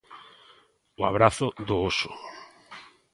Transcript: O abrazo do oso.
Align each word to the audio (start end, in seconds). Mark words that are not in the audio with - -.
O 0.99 1.03
abrazo 1.11 1.47
do 1.67 1.75
oso. 1.89 2.11